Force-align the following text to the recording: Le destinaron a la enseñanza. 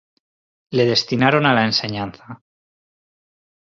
Le 0.71 0.85
destinaron 0.87 1.45
a 1.45 1.53
la 1.53 1.63
enseñanza. 1.65 2.41